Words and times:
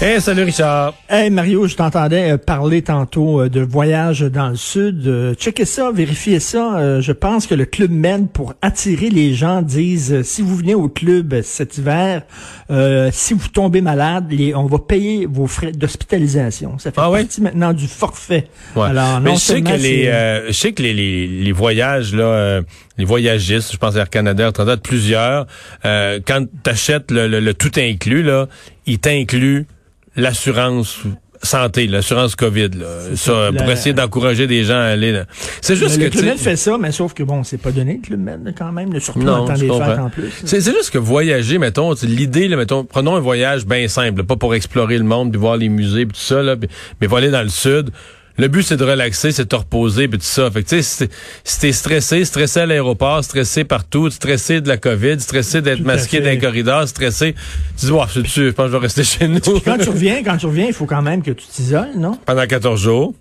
Hey, 0.00 0.20
salut 0.20 0.44
Richard. 0.44 0.94
Hey 1.10 1.28
Mario, 1.28 1.66
je 1.66 1.74
t'entendais 1.74 2.30
euh, 2.30 2.38
parler 2.38 2.82
tantôt 2.82 3.40
euh, 3.40 3.48
de 3.48 3.62
voyage 3.62 4.20
dans 4.20 4.50
le 4.50 4.54
sud. 4.54 5.08
Euh, 5.08 5.34
checkez 5.34 5.64
ça, 5.64 5.90
vérifiez 5.90 6.38
ça. 6.38 7.00
je 7.00 7.10
pense 7.10 7.48
que 7.48 7.56
le 7.56 7.64
Club 7.64 7.90
Med, 7.90 8.28
pour 8.30 8.54
attirer 8.62 9.10
les 9.10 9.34
gens, 9.34 9.60
disent 9.60 10.22
si 10.22 10.40
vous 10.40 10.54
venez 10.54 10.76
au 10.76 10.88
club 10.88 11.42
cet 11.42 11.78
hiver, 11.78 12.22
si 13.10 13.34
vous 13.34 13.48
tombez 13.48 13.80
malade, 13.80 14.32
on 14.54 14.66
va 14.66 14.78
payer 14.78 15.26
vos 15.26 15.48
frais 15.48 15.72
d'hospitalisation. 15.72 16.78
Ça 16.78 16.92
fait 16.92 17.00
ah 17.00 17.10
partie 17.10 17.40
maintenant 17.40 17.72
du 17.72 17.88
forfait. 17.88 18.46
Alors, 18.76 19.20
non 19.20 19.34
je 19.34 19.40
sais 19.40 19.62
que 19.62 19.72
les, 19.72 20.04
je 20.46 20.52
sais 20.52 20.72
que 20.74 20.82
les, 20.82 20.94
les, 20.94 21.26
les 21.26 21.52
voyages 21.52 22.14
là, 22.14 22.60
les 22.98 23.04
voyagistes, 23.04 23.72
je 23.72 23.78
pense 23.78 23.96
à 23.96 24.00
Air 24.00 24.10
Canada, 24.10 24.52
Air 24.56 24.80
plusieurs, 24.80 25.48
quand 25.82 26.44
tu 26.62 26.70
achètes 26.70 27.10
le, 27.10 27.26
le, 27.26 27.40
le, 27.40 27.52
tout 27.52 27.72
inclus 27.76 28.22
là, 28.22 28.46
ils 28.86 29.00
t'incluent 29.00 29.66
l'assurance 30.18 30.98
santé, 31.42 31.86
l'assurance 31.86 32.34
COVID, 32.34 32.70
là, 32.70 32.86
ça, 33.14 33.50
pour 33.56 33.70
essayer 33.70 33.92
d'encourager 33.92 34.46
des 34.46 34.64
gens 34.64 34.78
à 34.78 34.86
aller. 34.86 35.22
C'est 35.60 35.76
juste 35.76 35.98
que 35.98 36.04
le 36.04 36.10
Club 36.10 36.24
Med 36.24 36.36
fait 36.36 36.56
ça, 36.56 36.76
mais 36.78 36.90
sauf 36.92 37.14
que 37.14 37.22
bon, 37.22 37.44
c'est 37.44 37.58
pas 37.58 37.70
donné 37.70 37.94
le 37.94 38.06
Club 38.06 38.20
Med 38.20 38.54
quand 38.58 38.72
même, 38.72 38.92
le 38.92 39.00
surtout 39.00 39.22
non, 39.22 39.32
en 39.32 39.44
temps 39.44 39.54
des 39.54 39.68
fêtes 39.68 39.98
en 39.98 40.10
plus. 40.10 40.32
C'est 40.44 40.60
juste 40.60 40.90
que 40.90 40.98
voyager, 40.98 41.58
mettons, 41.58 41.94
l'idée, 42.02 42.48
mettons, 42.48 42.84
prenons 42.84 43.16
un 43.16 43.20
voyage 43.20 43.66
bien 43.66 43.86
simple, 43.88 44.24
pas 44.24 44.36
pour 44.36 44.54
explorer 44.54 44.98
le 44.98 45.04
monde, 45.04 45.30
puis 45.30 45.40
voir 45.40 45.56
les 45.56 45.68
musées, 45.68 46.06
puis 46.06 46.18
tout 46.18 46.24
ça, 46.24 46.42
là, 46.42 46.56
mais 47.00 47.08
pour 47.08 47.18
aller 47.18 47.30
dans 47.30 47.42
le 47.42 47.48
sud 47.48 47.90
le 48.38 48.48
but, 48.48 48.62
c'est 48.62 48.76
de 48.76 48.84
relaxer, 48.84 49.32
c'est 49.32 49.44
de 49.44 49.48
te 49.48 49.56
reposer, 49.56 50.06
puis 50.06 50.18
tout 50.18 50.24
ça. 50.24 50.50
Fait 50.50 50.62
que, 50.62 50.68
tu 50.68 50.82
sais, 50.82 51.08
si 51.44 51.60
t'es 51.60 51.72
stressé, 51.72 52.24
stressé 52.24 52.60
à 52.60 52.66
l'aéroport, 52.66 53.22
stressé 53.24 53.64
partout, 53.64 54.08
stressé 54.10 54.60
de 54.60 54.68
la 54.68 54.76
COVID, 54.76 55.20
stressé 55.20 55.60
d'être 55.60 55.80
masqué 55.80 56.20
dans 56.20 56.30
les 56.30 56.38
corridors, 56.38 56.86
stressé, 56.86 57.34
tu 57.78 57.86
dis, 57.86 57.92
je, 57.92 57.92
je 57.92 58.50
pense 58.50 58.66
que 58.66 58.72
je 58.72 58.76
vais 58.76 58.78
rester 58.78 59.02
chez 59.04 59.26
nous. 59.26 59.40
quand 59.64 59.78
tu 59.78 59.88
reviens, 59.88 60.22
quand 60.22 60.36
tu 60.36 60.46
reviens, 60.46 60.66
il 60.66 60.72
faut 60.72 60.86
quand 60.86 61.02
même 61.02 61.22
que 61.22 61.32
tu 61.32 61.46
t'isoles, 61.46 61.96
non? 61.96 62.16
Pendant 62.24 62.46
14 62.46 62.80
jours. 62.80 63.14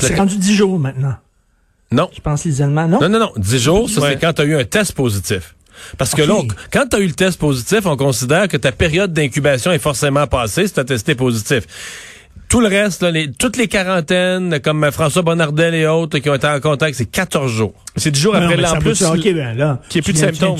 C'est 0.00 0.16
rendu 0.16 0.36
10 0.36 0.54
jours 0.54 0.78
maintenant. 0.78 1.14
Non. 1.90 2.08
Je 2.14 2.20
pense 2.20 2.44
l'isolement, 2.44 2.86
non? 2.88 3.00
Non, 3.00 3.08
non, 3.08 3.18
non. 3.18 3.32
10 3.36 3.58
jours, 3.58 3.90
ça, 3.90 4.00
c'est 4.02 4.20
quand 4.20 4.32
tu 4.32 4.42
as 4.42 4.44
eu 4.44 4.56
un 4.56 4.64
test 4.64 4.92
positif. 4.92 5.54
Parce 5.98 6.14
que 6.14 6.22
là, 6.22 6.34
quand 6.70 6.86
tu 6.88 6.96
as 6.96 7.00
eu 7.00 7.06
le 7.06 7.12
test 7.12 7.38
positif, 7.38 7.86
on 7.86 7.96
considère 7.96 8.48
que 8.48 8.56
ta 8.56 8.72
période 8.72 9.12
d'incubation 9.12 9.72
est 9.72 9.78
forcément 9.78 10.26
passée 10.26 10.66
si 10.66 10.74
tu 10.74 10.80
as 10.80 10.84
testé 10.84 11.14
positif. 11.14 11.64
Tout 12.52 12.60
le 12.60 12.68
reste, 12.68 13.02
toutes 13.38 13.56
les 13.56 13.66
quarantaines, 13.66 14.60
comme 14.60 14.86
François 14.92 15.22
Bonnardel 15.22 15.74
et 15.74 15.86
autres 15.86 16.18
qui 16.18 16.28
ont 16.28 16.34
été 16.34 16.46
en 16.46 16.60
contact, 16.60 16.98
c'est 16.98 17.06
14 17.06 17.50
jours. 17.50 17.72
C'est 17.96 18.10
10 18.10 18.20
jours 18.20 18.36
après 18.36 18.58
là, 18.58 18.74
en 18.74 18.76
plus. 18.76 19.02
ben 19.02 19.56
là, 19.56 19.78
qui 19.88 19.96
est 19.96 20.02
plus 20.02 20.12
de 20.12 20.18
symptômes. 20.18 20.58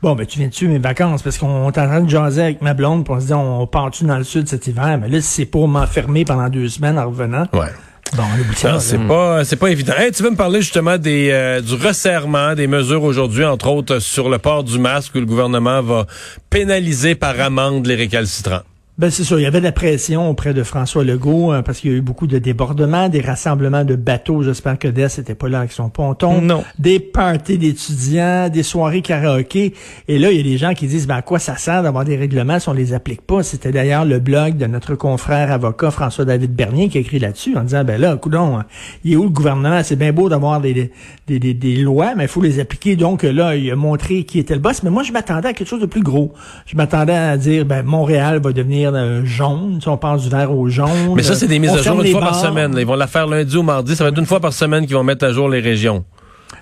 Bon, 0.00 0.14
ben 0.14 0.24
tu 0.24 0.38
viens 0.38 0.46
de 0.46 0.52
tuer 0.52 0.68
mes 0.68 0.78
vacances? 0.78 1.22
Parce 1.22 1.38
qu'on 1.38 1.64
est 1.64 1.78
en 1.80 1.88
train 1.88 2.00
de 2.02 2.08
jaser 2.08 2.42
avec 2.42 2.62
ma 2.62 2.74
blonde 2.74 3.04
pour 3.04 3.20
se 3.20 3.26
dire 3.26 3.40
on 3.40 3.66
part-tu 3.66 4.04
dans 4.04 4.18
le 4.18 4.22
sud 4.22 4.46
cet 4.46 4.68
hiver, 4.68 5.00
mais 5.02 5.08
là 5.08 5.20
c'est 5.20 5.46
pour 5.46 5.66
m'enfermer 5.66 6.24
pendant 6.24 6.48
deux 6.48 6.68
semaines 6.68 6.96
en 6.96 7.06
revenant. 7.08 7.48
Ouais. 7.52 7.72
Bon, 8.16 8.22
on 8.22 8.78
c'est 8.78 8.98
pas 8.98 9.44
c'est 9.44 9.56
pas 9.56 9.70
évident. 9.70 9.94
tu 10.14 10.22
veux 10.22 10.30
me 10.30 10.36
parler 10.36 10.60
justement 10.60 10.96
des 10.96 11.30
euh, 11.32 11.60
du 11.60 11.74
resserrement 11.74 12.54
des 12.54 12.68
mesures 12.68 13.02
aujourd'hui, 13.02 13.44
entre 13.44 13.66
autres 13.66 13.98
sur 13.98 14.28
le 14.28 14.38
port 14.38 14.62
du 14.62 14.78
masque 14.78 15.16
où 15.16 15.18
le 15.18 15.26
gouvernement 15.26 15.82
va 15.82 16.06
pénaliser 16.50 17.16
par 17.16 17.40
amende 17.40 17.84
les 17.84 17.96
récalcitrants? 17.96 18.62
Ben 18.98 19.10
c'est 19.10 19.24
sûr, 19.24 19.38
il 19.38 19.42
y 19.42 19.46
avait 19.46 19.58
de 19.58 19.64
la 19.64 19.72
pression 19.72 20.30
auprès 20.30 20.54
de 20.54 20.62
François 20.62 21.04
Legault 21.04 21.52
hein, 21.52 21.62
parce 21.62 21.80
qu'il 21.80 21.90
y 21.90 21.94
a 21.94 21.98
eu 21.98 22.00
beaucoup 22.00 22.26
de 22.26 22.38
débordements, 22.38 23.10
des 23.10 23.20
rassemblements 23.20 23.84
de 23.84 23.94
bateaux. 23.94 24.42
J'espère 24.42 24.78
que 24.78 24.88
Dess 24.88 25.18
n'était 25.18 25.34
pas 25.34 25.50
là 25.50 25.58
avec 25.58 25.72
son 25.72 25.90
ponton. 25.90 26.40
Non. 26.40 26.64
Des 26.78 26.98
parties 26.98 27.58
d'étudiants, 27.58 28.48
des 28.48 28.62
soirées 28.62 29.02
karaoké. 29.02 29.74
Et 30.08 30.18
là, 30.18 30.30
il 30.30 30.38
y 30.38 30.40
a 30.40 30.42
des 30.42 30.56
gens 30.56 30.72
qui 30.72 30.86
disent 30.86 31.06
ben 31.06 31.16
à 31.16 31.20
quoi 31.20 31.38
ça 31.38 31.58
sert 31.58 31.82
d'avoir 31.82 32.06
des 32.06 32.16
règlements 32.16 32.58
si 32.58 32.70
on 32.70 32.72
les 32.72 32.94
applique 32.94 33.20
pas? 33.20 33.42
C'était 33.42 33.70
d'ailleurs 33.70 34.06
le 34.06 34.18
blog 34.18 34.56
de 34.56 34.64
notre 34.64 34.94
confrère 34.94 35.52
avocat 35.52 35.90
François-David 35.90 36.54
Bernier 36.54 36.88
qui 36.88 36.96
a 36.96 37.02
écrit 37.02 37.18
là-dessus 37.18 37.54
en 37.54 37.64
disant 37.64 37.84
ben 37.84 38.00
là, 38.00 38.16
coudon, 38.16 38.60
il 39.04 39.12
est 39.12 39.16
où 39.16 39.24
le 39.24 39.28
gouvernement? 39.28 39.82
C'est 39.82 39.96
bien 39.96 40.14
beau 40.14 40.30
d'avoir 40.30 40.62
des, 40.62 40.90
des, 41.26 41.38
des, 41.38 41.52
des, 41.52 41.76
lois, 41.76 42.14
mais 42.16 42.24
il 42.24 42.28
faut 42.28 42.40
les 42.40 42.60
appliquer. 42.60 42.96
Donc 42.96 43.24
là, 43.24 43.56
il 43.56 43.70
a 43.70 43.76
montré 43.76 44.24
qui 44.24 44.38
était 44.38 44.54
le 44.54 44.60
boss. 44.60 44.82
Mais 44.82 44.90
moi, 44.90 45.02
je 45.02 45.12
m'attendais 45.12 45.48
à 45.48 45.52
quelque 45.52 45.68
chose 45.68 45.82
de 45.82 45.86
plus 45.86 46.02
gros. 46.02 46.32
Je 46.64 46.76
m'attendais 46.76 47.12
à 47.12 47.36
dire 47.36 47.66
ben 47.66 47.82
Montréal 47.82 48.40
va 48.42 48.52
devenir 48.52 48.85
euh, 48.94 49.24
jaune. 49.24 49.78
Si 49.80 49.88
on 49.88 49.96
passe 49.96 50.22
du 50.22 50.28
vert 50.28 50.52
au 50.52 50.68
jaune. 50.68 51.14
Mais 51.14 51.22
ça, 51.22 51.34
c'est 51.34 51.48
des 51.48 51.58
mises 51.58 51.70
à 51.70 51.82
jour 51.82 52.00
une 52.00 52.12
fois 52.12 52.20
par 52.20 52.40
semaine. 52.40 52.74
Ils 52.78 52.86
vont 52.86 52.96
la 52.96 53.06
faire 53.06 53.26
lundi 53.26 53.56
ou 53.56 53.62
mardi. 53.62 53.96
Ça 53.96 54.04
va 54.04 54.10
être 54.10 54.18
une 54.18 54.26
fois 54.26 54.40
par 54.40 54.52
semaine 54.52 54.86
qu'ils 54.86 54.96
vont 54.96 55.04
mettre 55.04 55.24
à 55.24 55.32
jour 55.32 55.48
les 55.48 55.60
régions. 55.60 56.04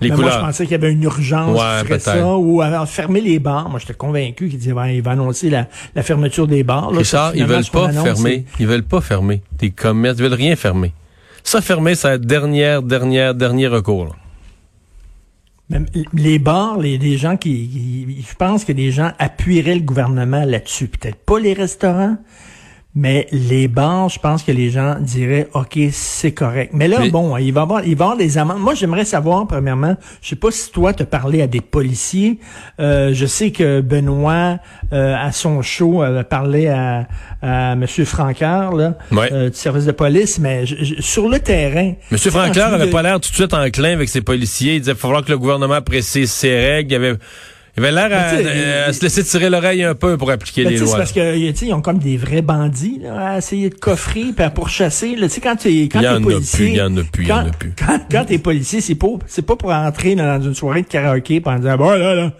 Les 0.01 0.09
mais 0.09 0.15
couleurs. 0.15 0.31
Moi, 0.31 0.39
je 0.39 0.45
pensais 0.45 0.63
qu'il 0.65 0.71
y 0.73 0.75
avait 0.75 0.91
une 0.91 1.03
urgence 1.03 1.57
ouais, 1.57 1.99
ça, 1.99 2.35
ou 2.37 2.61
à 2.61 2.85
fermer 2.85 3.21
les 3.21 3.39
bars. 3.39 3.69
Moi, 3.69 3.79
j'étais 3.79 3.93
convaincu 3.93 4.49
qu'il 4.49 4.59
disait, 4.59 4.73
il 4.93 5.01
va 5.01 5.11
annoncer 5.11 5.49
la, 5.49 5.67
fermeture 6.03 6.47
des 6.47 6.63
bars. 6.63 6.91
Là, 6.91 6.97
Richard, 6.99 7.35
ils 7.35 7.45
veulent 7.45 7.63
pas 7.71 7.91
fermer. 7.91 8.45
Ils 8.59 8.67
veulent 8.67 8.83
pas 8.83 9.01
fermer 9.01 9.41
des 9.59 9.69
commerces. 9.69 10.17
Ils 10.19 10.23
veulent 10.23 10.33
rien 10.33 10.55
fermer. 10.55 10.93
Ça, 11.43 11.61
fermer, 11.61 11.95
c'est 11.95 12.09
la 12.09 12.17
dernière, 12.17 12.81
dernière, 12.81 13.35
dernier 13.35 13.67
recours. 13.67 14.15
Même 15.69 15.87
les 16.13 16.37
bars, 16.37 16.77
les, 16.77 17.17
gens 17.17 17.37
qui, 17.37 18.23
je 18.27 18.35
pense 18.35 18.65
que 18.65 18.71
les 18.71 18.91
gens 18.91 19.11
appuieraient 19.17 19.75
le 19.75 19.81
gouvernement 19.81 20.45
là-dessus. 20.45 20.87
Peut-être 20.87 21.17
pas 21.25 21.39
les 21.39 21.53
restaurants, 21.53 22.17
mais 22.95 23.27
les 23.33 23.67
bars, 23.67 24.07
je 24.07 24.19
pense 24.19 24.41
que 24.41 24.53
les 24.53 24.69
gens 24.69 24.95
diraient, 25.01 25.49
OK, 25.53 25.77
c'est 25.91 26.31
correct. 26.31 26.71
Mais 26.73 26.87
là, 26.87 27.01
bon, 27.11 27.35
il 27.35 27.51
va 27.51 27.61
y 27.61 27.63
avoir, 27.63 27.85
il 27.85 27.95
va 27.95 28.05
avoir 28.05 28.17
des 28.17 28.37
amendes. 28.37 28.59
Moi, 28.59 28.73
j'aimerais 28.73 29.03
savoir, 29.03 29.45
premièrement, 29.47 29.97
je 30.21 30.29
sais 30.29 30.37
pas 30.37 30.49
si 30.49 30.71
toi, 30.71 30.93
te 30.93 31.03
parlé 31.03 31.41
à 31.41 31.47
des 31.47 31.59
policiers. 31.59 32.39
Euh, 32.79 33.13
je 33.13 33.25
sais 33.25 33.51
que 33.51 33.81
Benoît, 33.81 34.59
euh, 34.93 35.13
à 35.13 35.33
son 35.33 35.61
show, 35.61 36.03
avait 36.03 36.23
parlé 36.23 36.67
à, 36.67 37.05
à 37.41 37.73
M. 37.73 37.85
Francard, 37.85 38.73
là, 38.73 38.93
euh, 39.11 39.49
du 39.49 39.57
service 39.57 39.85
de 39.85 39.91
police, 39.91 40.39
mais 40.39 40.63
sur 40.99 41.27
le 41.27 41.39
terrain... 41.39 41.95
M. 42.11 42.17
Francard 42.17 42.73
avait 42.73 42.89
pas 42.89 43.01
l'air 43.01 43.19
tout 43.19 43.29
de 43.29 43.35
suite 43.35 43.53
enclin 43.53 43.91
avec 43.91 44.07
ses 44.07 44.21
policiers. 44.21 44.75
Il 44.75 44.79
disait, 44.79 44.93
il 44.93 44.97
faut 44.97 45.07
falloir 45.07 45.25
que 45.25 45.31
le 45.31 45.37
gouvernement 45.37 45.81
précise 45.81 46.31
ses 46.31 46.55
règles. 46.55 46.93
Il 46.93 46.95
avait 46.95 47.15
il 47.77 47.83
avait 47.83 47.91
l'air 47.91 48.85
à, 48.87 48.93
se 48.93 49.01
laisser 49.01 49.23
tirer 49.23 49.49
l'oreille 49.49 49.83
un 49.83 49.95
peu 49.95 50.17
pour 50.17 50.31
appliquer 50.31 50.63
les 50.63 50.77
lois. 50.77 50.87
C'est 50.87 50.97
parce 50.97 51.11
que 51.11 51.37
ils 51.37 51.73
ont 51.73 51.81
comme 51.81 51.99
des 51.99 52.17
vrais 52.17 52.41
bandits 52.41 52.99
là, 53.01 53.31
à 53.31 53.37
essayer 53.37 53.69
de 53.69 53.75
coffrer 53.75 54.25
puis 54.35 54.45
à 54.45 54.49
pourchasser. 54.49 55.15
Tu 55.17 55.29
sais 55.29 55.41
quand 55.41 55.55
tu 55.55 55.69
quand 55.89 56.01
es 56.01 56.21
policier, 56.21 56.67
il 56.67 56.75
y 56.75 56.81
en 56.81 56.95
a 56.97 57.03
plus, 57.03 57.23
il 57.23 57.29
y 57.29 57.33
en 57.33 57.47
a 57.47 57.51
plus. 57.51 57.73
Quand, 57.77 57.99
quand 58.09 58.25
t'es 58.25 58.37
policier, 58.37 58.81
c'est 58.81 58.95
pas 58.95 59.07
c'est 59.27 59.45
pas 59.45 59.55
pour 59.55 59.71
entrer 59.71 60.15
dans 60.15 60.41
une 60.41 60.55
soirée 60.55 60.83
de 60.83 60.87
karaoké 60.87 61.41
en 61.45 61.59
dire 61.59 61.77
bon 61.77 61.91
là 61.91 62.15
là 62.15 62.31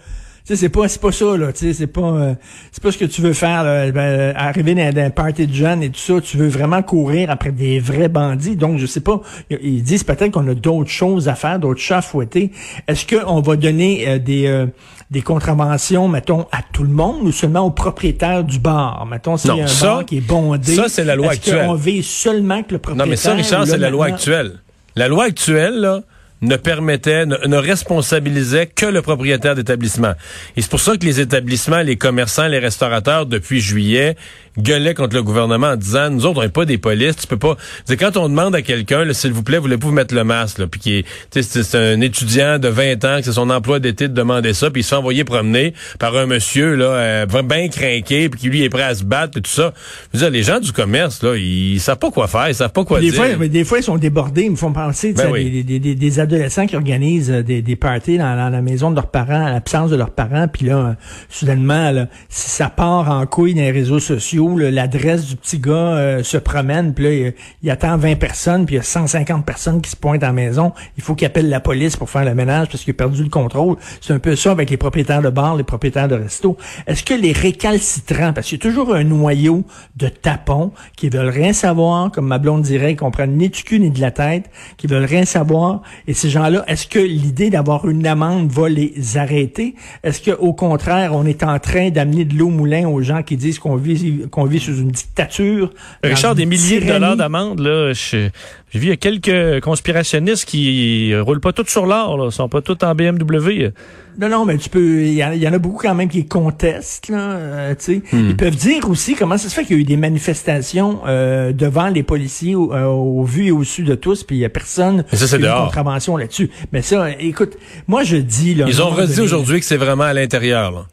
tu 0.46 0.54
sais, 0.54 0.60
c'est 0.60 0.68
pas, 0.68 0.86
c'est 0.86 1.00
pas 1.00 1.10
ça, 1.10 1.36
là. 1.36 1.52
Tu 1.52 1.58
sais, 1.58 1.72
c'est 1.72 1.88
pas, 1.88 2.02
euh, 2.02 2.34
c'est 2.70 2.80
pas 2.80 2.92
ce 2.92 2.98
que 2.98 3.04
tu 3.04 3.20
veux 3.20 3.32
faire, 3.32 3.64
là. 3.64 3.90
Ben, 3.90 4.32
arriver 4.36 4.76
dans, 4.76 5.02
un 5.02 5.10
party 5.10 5.48
de 5.48 5.52
jeunes 5.52 5.82
et 5.82 5.90
tout 5.90 5.98
ça. 5.98 6.20
Tu 6.20 6.36
veux 6.36 6.46
vraiment 6.46 6.82
courir 6.82 7.32
après 7.32 7.50
des 7.50 7.80
vrais 7.80 8.08
bandits. 8.08 8.54
Donc, 8.54 8.78
je 8.78 8.86
sais 8.86 9.00
pas. 9.00 9.20
Ils 9.50 9.82
disent 9.82 10.04
peut-être 10.04 10.30
qu'on 10.30 10.46
a 10.46 10.54
d'autres 10.54 10.88
choses 10.88 11.28
à 11.28 11.34
faire, 11.34 11.58
d'autres 11.58 11.80
chats 11.80 11.98
à 11.98 12.02
fouetter. 12.02 12.52
Est-ce 12.86 13.04
qu'on 13.08 13.40
va 13.40 13.56
donner 13.56 14.06
euh, 14.06 14.18
des, 14.20 14.46
euh, 14.46 14.66
des 15.10 15.22
contraventions, 15.22 16.08
mettons, 16.08 16.46
à 16.52 16.60
tout 16.72 16.82
le 16.82 16.88
monde 16.88 17.22
ou 17.22 17.32
seulement 17.32 17.60
aux 17.60 17.70
propriétaires 17.70 18.44
du 18.44 18.58
bar? 18.58 19.06
Mettons, 19.06 19.36
a 19.36 19.52
un 19.52 19.80
bar 19.80 20.04
qui 20.04 20.18
est 20.18 20.20
bondé. 20.20 20.74
Ça, 20.74 20.88
c'est 20.88 21.04
la 21.04 21.16
loi 21.16 21.32
actuelle. 21.32 21.68
On 21.68 21.78
seulement 22.02 22.62
que 22.62 22.72
le 22.72 22.78
propriétaire. 22.78 23.06
Non, 23.06 23.10
mais 23.10 23.16
ça, 23.16 23.34
Richard, 23.34 23.66
c'est 23.66 23.78
la 23.78 23.90
loi 23.90 24.06
actuelle. 24.06 24.60
La 24.96 25.08
loi 25.08 25.24
actuelle, 25.24 25.74
là, 25.80 26.00
ne 26.42 26.56
permettait, 26.56 27.24
ne, 27.26 27.56
responsabilisait 27.56 28.66
que 28.66 28.86
le 28.86 29.00
propriétaire 29.02 29.54
d'établissement. 29.54 30.12
Et 30.56 30.62
c'est 30.62 30.70
pour 30.70 30.80
ça 30.80 30.96
que 30.96 31.04
les 31.04 31.20
établissements, 31.20 31.80
les 31.80 31.96
commerçants, 31.96 32.46
les 32.46 32.58
restaurateurs, 32.58 33.26
depuis 33.26 33.60
juillet, 33.60 34.16
gueulaient 34.58 34.94
contre 34.94 35.14
le 35.16 35.22
gouvernement 35.22 35.68
en 35.68 35.76
disant, 35.76 36.10
nous 36.10 36.26
autres, 36.26 36.38
on 36.38 36.42
n'est 36.42 36.48
pas 36.48 36.64
des 36.64 36.78
polices, 36.78 37.16
tu 37.16 37.26
peux 37.26 37.36
pas... 37.36 37.56
C'est 37.84 37.96
quand 37.96 38.16
on 38.16 38.28
demande 38.28 38.54
à 38.54 38.62
quelqu'un, 38.62 39.04
s'il 39.12 39.32
vous 39.32 39.42
plaît, 39.42 39.58
voulez-vous 39.58 39.92
mettre 39.92 40.14
le 40.14 40.24
masque, 40.24 40.58
là, 40.58 40.66
puis 40.66 40.80
qui 40.80 40.94
est, 40.98 41.42
c'est 41.42 41.76
un 41.76 42.00
étudiant 42.00 42.58
de 42.58 42.68
20 42.68 43.04
ans, 43.04 43.16
que 43.18 43.24
c'est 43.24 43.32
son 43.32 43.50
emploi 43.50 43.78
d'été 43.78 44.08
de 44.08 44.14
demander 44.14 44.54
ça, 44.54 44.70
puis 44.70 44.80
il 44.80 44.84
se 44.84 44.90
fait 44.90 44.96
envoyer 44.96 45.24
promener 45.24 45.74
par 45.98 46.16
un 46.16 46.26
monsieur, 46.26 46.74
là, 46.74 46.86
euh, 46.86 47.26
bien 47.26 47.68
craqué, 47.68 48.28
puis 48.28 48.40
qui 48.40 48.48
lui 48.48 48.62
est 48.62 48.68
prêt 48.68 48.82
à 48.82 48.94
se 48.94 49.04
battre, 49.04 49.32
puis 49.32 49.42
tout 49.42 49.50
ça. 49.50 49.72
Je 50.12 50.18
veux 50.18 50.24
dire, 50.24 50.30
les 50.30 50.42
gens 50.42 50.60
du 50.60 50.72
commerce, 50.72 51.22
là, 51.22 51.36
ils 51.36 51.80
savent 51.80 51.98
pas 51.98 52.10
quoi 52.10 52.26
faire, 52.26 52.48
ils 52.48 52.54
savent 52.54 52.72
pas 52.72 52.84
quoi 52.84 53.00
des 53.00 53.10
dire. 53.10 53.36
Fois, 53.36 53.48
des 53.48 53.64
fois, 53.64 53.78
ils 53.78 53.84
sont 53.84 53.96
débordés, 53.96 54.44
ils 54.44 54.50
me 54.50 54.56
font 54.56 54.72
penser, 54.72 55.12
ben 55.12 55.32
des, 55.32 55.62
des, 55.62 55.78
des, 55.78 55.94
des 55.94 56.20
adolescents 56.20 56.66
qui 56.66 56.76
organisent 56.76 57.30
euh, 57.30 57.42
des, 57.42 57.62
des 57.62 57.76
parties 57.76 58.18
dans, 58.18 58.50
la 58.50 58.62
maison 58.62 58.90
de 58.90 58.96
leurs 58.96 59.10
parents, 59.10 59.46
à 59.46 59.50
l'absence 59.50 59.90
de 59.90 59.96
leurs 59.96 60.10
parents, 60.10 60.48
puis 60.48 60.66
là, 60.66 60.96
soudainement, 61.28 61.90
là, 61.90 62.08
si 62.28 62.50
ça 62.50 62.68
part 62.68 63.10
en 63.10 63.26
couille 63.26 63.54
dans 63.54 63.60
les 63.60 63.70
réseaux 63.70 64.00
sociaux, 64.00 64.45
l'adresse 64.54 65.26
du 65.26 65.36
petit 65.36 65.58
gars 65.58 65.72
euh, 65.72 66.22
se 66.22 66.36
promène, 66.36 66.94
puis 66.94 67.04
là, 67.04 67.32
il, 67.62 67.70
attend 67.70 67.96
20 67.96 68.16
personnes, 68.16 68.66
puis 68.66 68.74
il 68.74 68.78
y 68.78 68.80
a 68.80 68.84
150 68.84 69.44
personnes 69.44 69.80
qui 69.80 69.90
se 69.90 69.96
pointent 69.96 70.22
à 70.22 70.28
la 70.28 70.32
maison. 70.32 70.72
Il 70.96 71.02
faut 71.02 71.14
qu'il 71.14 71.26
appelle 71.26 71.48
la 71.48 71.60
police 71.60 71.96
pour 71.96 72.10
faire 72.10 72.24
le 72.24 72.34
ménage 72.34 72.68
parce 72.68 72.84
qu'il 72.84 72.92
a 72.92 72.94
perdu 72.94 73.22
le 73.22 73.28
contrôle. 73.28 73.76
C'est 74.00 74.12
un 74.12 74.18
peu 74.18 74.36
ça 74.36 74.52
avec 74.52 74.70
les 74.70 74.76
propriétaires 74.76 75.22
de 75.22 75.30
bars, 75.30 75.56
les 75.56 75.64
propriétaires 75.64 76.08
de 76.08 76.14
restos. 76.14 76.56
Est-ce 76.86 77.02
que 77.02 77.14
les 77.14 77.32
récalcitrants, 77.32 78.32
parce 78.32 78.46
qu'il 78.48 78.58
y 78.58 78.60
a 78.60 78.62
toujours 78.62 78.94
un 78.94 79.04
noyau 79.04 79.64
de 79.96 80.08
tapons 80.08 80.72
qui 80.96 81.08
veulent 81.08 81.28
rien 81.28 81.52
savoir, 81.52 82.10
comme 82.12 82.26
ma 82.26 82.38
blonde 82.38 82.62
dirait, 82.62 82.90
qui 82.90 82.96
comprennent 82.96 83.36
ni 83.36 83.48
du 83.48 83.62
cul 83.62 83.80
ni 83.80 83.90
de 83.90 84.00
la 84.00 84.10
tête, 84.10 84.50
qui 84.76 84.86
veulent 84.86 85.04
rien 85.04 85.24
savoir, 85.24 85.82
et 86.06 86.14
ces 86.14 86.30
gens-là, 86.30 86.64
est-ce 86.68 86.86
que 86.86 86.98
l'idée 86.98 87.50
d'avoir 87.50 87.88
une 87.88 88.06
amende 88.06 88.50
va 88.50 88.68
les 88.68 89.16
arrêter? 89.16 89.74
Est-ce 90.02 90.20
que 90.20 90.30
au 90.30 90.52
contraire, 90.52 91.12
on 91.14 91.26
est 91.26 91.42
en 91.42 91.58
train 91.58 91.90
d'amener 91.90 92.24
de 92.24 92.36
l'eau 92.36 92.50
moulin 92.50 92.88
aux 92.88 93.02
gens 93.02 93.22
qui 93.22 93.36
disent 93.36 93.58
qu'on 93.58 93.76
vit, 93.76 94.26
qu'on 94.36 94.44
vit 94.44 94.60
sous 94.60 94.76
une 94.76 94.90
dictature? 94.90 95.70
Richard, 96.04 96.34
des 96.34 96.44
milliers 96.44 96.80
de 96.80 96.86
dollars 96.86 97.16
d'amende, 97.16 97.60
là, 97.60 97.94
j'ai 97.94 98.30
vu 98.74 98.86
il 98.86 98.88
y 98.88 98.92
a 98.92 98.96
quelques 98.96 99.62
conspirationnistes 99.62 100.44
qui 100.44 101.16
roulent 101.16 101.40
pas 101.40 101.54
tous 101.54 101.68
sur 101.68 101.86
l'or, 101.86 102.18
là, 102.18 102.30
sont 102.30 102.50
pas 102.50 102.60
tous 102.60 102.76
en 102.84 102.94
BMW. 102.94 103.72
Non, 104.18 104.28
non, 104.28 104.44
mais 104.44 104.56
tu 104.58 104.68
peux. 104.68 105.02
Il 105.02 105.14
y, 105.14 105.48
en 105.48 105.52
a 105.52 105.58
beaucoup 105.58 105.78
quand 105.78 105.94
même 105.94 106.08
qui 106.08 106.26
contestent, 106.26 107.08
là. 107.08 107.18
Euh, 107.18 107.74
tu 107.74 107.84
sais, 107.84 108.02
hmm. 108.12 108.30
ils 108.30 108.36
peuvent 108.36 108.56
dire 108.56 108.88
aussi 108.88 109.14
comment 109.14 109.36
ça 109.36 109.48
se 109.48 109.54
fait 109.54 109.64
qu'il 109.64 109.76
y 109.76 109.78
a 109.78 109.82
eu 109.82 109.84
des 109.84 109.96
manifestations 109.96 111.00
euh, 111.06 111.52
devant 111.52 111.88
les 111.88 112.02
policiers 112.02 112.54
au, 112.54 112.72
euh, 112.72 112.84
au, 112.84 113.24
vu 113.24 113.46
et 113.46 113.50
au 113.50 113.64
su 113.64 113.82
de 113.82 113.94
tous, 113.94 114.22
puis 114.22 114.36
il 114.36 114.40
y 114.40 114.44
a 114.44 114.48
personne 114.48 115.04
mais 115.12 115.18
ça, 115.18 115.26
c'est 115.26 115.38
de 115.38 115.46
contravention 115.46 116.16
là-dessus. 116.16 116.50
Mais 116.72 116.82
ça, 116.82 117.10
écoute, 117.18 117.56
moi 117.88 118.04
je 118.04 118.16
dis 118.16 118.54
là. 118.54 118.66
Ils 118.68 118.82
ont 118.82 118.90
redit 118.90 119.20
aujourd'hui 119.20 119.60
que 119.60 119.66
c'est 119.66 119.76
vraiment 119.76 120.04
à 120.04 120.12
l'intérieur. 120.14 120.72
là. 120.72 120.86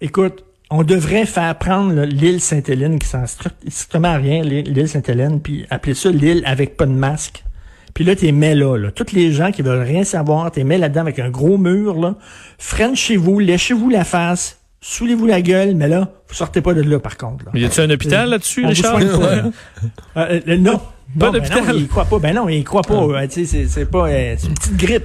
Écoute, 0.00 0.44
on 0.70 0.82
devrait 0.82 1.26
faire 1.26 1.56
prendre 1.58 2.02
l'île 2.04 2.40
Sainte-Hélène, 2.40 2.98
qui 2.98 3.06
sent 3.06 3.26
strictement 3.26 4.16
rien, 4.16 4.42
l'île 4.42 4.88
Sainte-Hélène, 4.88 5.40
puis 5.40 5.66
appeler 5.70 5.94
ça 5.94 6.10
l'île 6.10 6.42
avec 6.46 6.76
pas 6.76 6.86
de 6.86 6.92
masque. 6.92 7.44
Puis 7.92 8.02
là, 8.02 8.16
t'es 8.16 8.32
mets 8.32 8.56
là, 8.56 8.76
là. 8.76 8.90
Toutes 8.90 9.12
les 9.12 9.30
gens 9.30 9.52
qui 9.52 9.62
veulent 9.62 9.84
rien 9.84 10.02
savoir, 10.02 10.50
t'es 10.50 10.64
mets 10.64 10.78
là-dedans 10.78 11.02
avec 11.02 11.20
un 11.20 11.30
gros 11.30 11.58
mur, 11.58 11.94
là. 12.00 12.16
Freine 12.58 12.96
chez 12.96 13.16
vous, 13.16 13.38
léchez-vous 13.38 13.88
la 13.88 14.04
face, 14.04 14.58
soulez-vous 14.80 15.26
la 15.26 15.42
gueule, 15.42 15.74
mais 15.76 15.86
là, 15.86 16.10
vous 16.28 16.34
sortez 16.34 16.60
pas 16.60 16.74
de 16.74 16.82
là, 16.82 16.98
par 16.98 17.16
contre. 17.16 17.44
Là. 17.44 17.52
Y 17.54 17.64
a-tu 17.64 17.80
un 17.80 17.90
hôpital 17.90 18.30
là-dessus, 18.30 18.66
Richard? 18.66 18.98
euh, 19.00 19.50
euh, 20.16 20.56
non. 20.56 20.80
Pas 21.18 21.30
d'hôpital? 21.30 21.62
Ben 21.62 21.72
non, 21.72 21.78
il 21.78 21.88
croit 21.88 22.04
pas. 22.06 22.18
Ben 22.18 22.34
non, 22.34 22.48
il 22.48 22.64
croit 22.64 22.82
pas. 22.82 23.06
Ah. 23.16 23.26
c'est 23.28 23.90
pas... 23.90 24.08
Euh, 24.08 24.34
c'est 24.36 24.48
une 24.48 24.54
petite 24.54 24.76
grippe. 24.76 25.04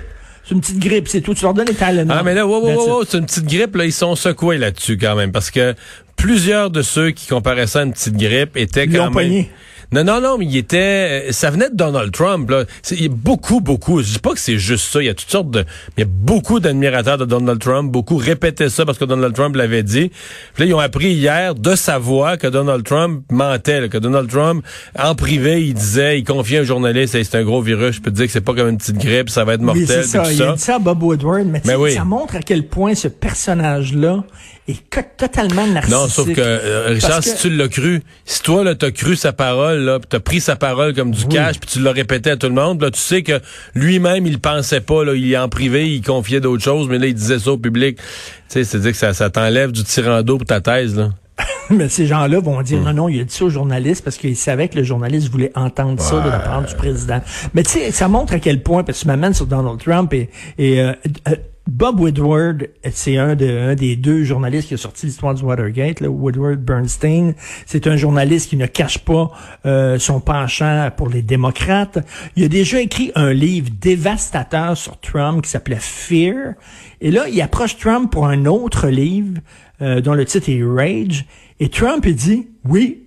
C'est 0.50 0.56
une 0.56 0.62
petite 0.62 0.80
grippe, 0.80 1.08
c'est 1.08 1.22
tout. 1.22 1.36
Tu 1.36 1.44
leur 1.44 1.54
donnes 1.54 1.68
les 1.68 1.76
talents. 1.76 2.08
Ah, 2.10 2.24
mais 2.24 2.34
là, 2.34 2.48
wow, 2.48 2.60
wow, 2.60 2.90
wow, 2.90 3.06
c'est 3.08 3.20
une 3.20 3.28
petite 3.28 3.46
grippe, 3.46 3.76
là, 3.76 3.86
ils 3.86 3.94
sont 3.94 4.16
secoués 4.16 4.58
là-dessus 4.58 4.98
quand 4.98 5.16
même, 5.16 5.32
parce 5.32 5.52
que 5.52 5.76
plusieurs 6.16 6.72
de 6.72 6.82
ceux 6.82 7.12
qui 7.12 7.28
comparaissaient 7.28 7.78
à 7.78 7.84
une 7.84 7.94
petite 7.94 8.18
grippe 8.18 8.58
étaient 8.58 8.88
quand 8.88 9.12
même... 9.12 9.46
Non, 9.92 10.04
non, 10.04 10.22
non, 10.22 10.38
mais 10.38 10.46
il 10.46 10.56
était, 10.56 11.30
euh, 11.30 11.32
ça 11.32 11.50
venait 11.50 11.70
de 11.70 11.76
Donald 11.76 12.12
Trump. 12.12 12.50
Là. 12.50 12.66
Il 12.92 13.02
y 13.02 13.06
a 13.06 13.10
beaucoup, 13.10 13.60
beaucoup. 13.60 14.02
Je 14.02 14.14
dis 14.14 14.20
pas 14.20 14.34
que 14.34 14.40
c'est 14.40 14.60
juste 14.60 14.92
ça. 14.92 15.02
Il 15.02 15.06
y 15.06 15.10
a 15.10 15.16
toutes 15.16 15.32
sortes 15.32 15.50
de, 15.50 15.66
il 15.98 16.02
y 16.02 16.04
a 16.04 16.08
beaucoup 16.08 16.60
d'admirateurs 16.60 17.18
de 17.18 17.26
Donald 17.26 17.60
Trump. 17.60 17.92
Beaucoup 17.92 18.18
répétaient 18.18 18.70
ça 18.70 18.86
parce 18.86 19.00
que 19.00 19.06
Donald 19.06 19.34
Trump 19.34 19.56
l'avait 19.56 19.82
dit. 19.82 20.12
Puis 20.54 20.64
là, 20.64 20.66
ils 20.66 20.74
ont 20.76 20.80
appris 20.80 21.14
hier 21.14 21.56
de 21.56 21.76
sa 21.76 21.98
voix 21.98 22.38
que 22.38 22.46
Donald 22.46 22.84
Trump 22.84 23.24
mentait, 23.32 23.90
que 23.90 23.98
Donald 23.98 24.30
Trump, 24.30 24.64
en 24.98 25.16
privé, 25.16 25.66
il 25.66 25.74
disait, 25.74 26.20
il 26.20 26.24
confiait 26.24 26.60
un 26.60 26.64
journaliste, 26.64 27.18
c'est 27.24 27.36
un 27.36 27.44
gros 27.44 27.62
virus. 27.62 27.96
Je 27.96 28.02
peux 28.02 28.12
te 28.12 28.16
dire 28.16 28.28
que 28.28 28.32
c'est 28.32 28.42
pas 28.42 28.54
comme 28.54 28.70
une 28.70 28.78
petite 28.78 28.98
grippe, 28.98 29.30
ça 29.30 29.44
va 29.44 29.56
être 29.56 29.62
mortel. 29.62 29.86
Oui, 29.88 30.08
ça. 30.08 30.32
Il 30.32 30.42
a 30.44 30.54
dit 30.54 30.62
ça 30.62 30.76
à 30.76 30.80
Bob 30.80 31.02
Woodward, 31.02 31.48
mais, 31.48 31.62
mais 31.66 31.96
ça 31.96 32.06
montre 32.06 32.36
à 32.36 32.42
quel 32.42 32.68
point 32.68 32.94
ce 32.94 33.08
personnage-là 33.08 34.24
est 34.68 34.84
totalement 35.18 35.66
narcissique. 35.66 35.98
Non, 35.98 36.08
sauf 36.08 36.28
que, 36.32 36.42
euh, 36.42 36.90
Richard, 36.90 37.24
si 37.24 37.36
tu 37.38 37.50
l'as 37.50 37.68
cru, 37.68 38.04
si 38.26 38.42
toi, 38.44 38.64
là, 38.64 38.76
t'as 38.76 38.92
cru 38.92 39.16
sa 39.16 39.34
parole, 39.34 39.79
là, 39.84 40.00
t'as 40.08 40.20
pris 40.20 40.42
sa 40.42 40.56
parole 40.56 40.94
comme 40.94 41.12
du 41.12 41.28
cash, 41.28 41.60
puis 41.60 41.70
tu 41.70 41.80
l'as 41.80 41.92
répété 41.92 42.32
à 42.32 42.38
tout 42.38 42.48
le 42.48 42.54
monde, 42.54 42.82
là, 42.82 42.92
tu 42.92 43.00
sais 43.00 43.24
que 43.24 43.40
lui-même, 43.76 44.26
il 44.26 44.40
pensait 44.40 44.82
pas, 44.82 45.04
là, 45.04 45.14
il 45.16 45.32
est 45.32 45.38
en 45.38 45.50
privé, 45.50 45.90
il 45.90 46.02
confiait 46.02 46.40
d'autres 46.40 46.64
choses, 46.64 46.88
mais 46.88 46.98
là, 46.98 47.08
il 47.08 47.14
disait 47.14 47.40
ça 47.40 47.52
au 47.52 47.58
public. 47.58 47.98
Tu 47.98 48.04
sais, 48.50 48.64
c'est-à-dire 48.64 48.92
que 48.92 48.98
ça, 48.98 49.14
ça 49.14 49.30
t'enlève 49.30 49.72
du 49.72 49.84
tirando 49.84 50.38
pour 50.38 50.48
ta 50.48 50.62
thèse, 50.62 50.98
là. 50.98 51.10
mais 51.70 51.90
ces 51.90 52.06
gens-là 52.06 52.40
vont 52.40 52.62
dire 52.62 52.80
hmm. 52.80 52.86
non, 52.86 52.94
non, 52.94 53.10
il 53.10 53.22
a 53.22 53.24
dit 53.24 53.34
ça 53.34 53.46
au 53.46 53.50
journaliste 53.50 54.04
parce 54.04 54.18
qu'il 54.18 54.36
savait 54.36 54.68
que 54.68 54.76
le 54.76 54.84
journaliste 54.84 55.30
voulait 55.30 55.52
entendre 55.56 56.02
ça 56.02 56.20
de 56.22 56.30
la 56.30 56.40
part 56.40 56.64
du 56.64 56.76
président. 56.76 57.22
Mais 57.54 57.64
tu 57.64 57.72
sais, 57.72 57.92
ça 57.92 58.08
montre 58.08 58.34
à 58.34 58.40
quel 58.40 58.62
point, 58.62 58.84
parce 58.84 59.00
que 59.00 59.04
tu 59.04 59.08
m'amènes 59.08 59.34
sur 59.34 59.46
Donald 59.46 59.80
Trump 59.80 60.14
et, 60.14 60.30
et 60.58 60.82
euh, 60.82 60.94
euh, 61.28 61.36
Bob 61.80 62.02
Woodward, 62.02 62.68
c'est 62.92 63.16
un, 63.16 63.38
de, 63.38 63.48
un 63.48 63.74
des 63.74 63.96
deux 63.96 64.26
journalistes 64.26 64.68
qui 64.68 64.74
a 64.74 64.78
sorti 64.78 65.06
l'histoire 65.06 65.34
du 65.34 65.44
Watergate, 65.44 66.02
là, 66.02 66.10
Woodward 66.10 66.60
Bernstein. 66.60 67.36
C'est 67.66 67.88
un 67.88 67.96
journaliste 67.96 68.50
qui 68.50 68.58
ne 68.58 68.66
cache 68.66 69.00
pas 69.00 69.32
euh, 69.66 69.98
son 69.98 70.20
penchant 70.20 70.90
pour 70.98 71.08
les 71.08 71.22
démocrates. 71.22 72.00
Il 72.36 72.44
a 72.44 72.50
déjà 72.50 72.82
écrit 72.82 73.14
un 73.16 73.32
livre 73.32 73.70
dévastateur 73.80 74.76
sur 74.76 75.00
Trump 75.00 75.42
qui 75.42 75.52
s'appelait 75.52 75.78
Fear. 75.80 76.56
Et 77.00 77.12
là, 77.12 77.30
il 77.30 77.42
approche 77.42 77.78
Trump 77.78 78.12
pour 78.12 78.28
un 78.28 78.46
autre 78.46 78.90
livre 78.90 79.40
euh, 79.82 80.02
dont 80.02 80.16
le 80.16 80.26
titre 80.26 80.50
est 80.50 80.62
Rage. 80.62 81.24
Et 81.62 81.70
Trump, 81.70 82.06
il 82.06 82.16
dit, 82.16 82.50
oui, 82.68 83.04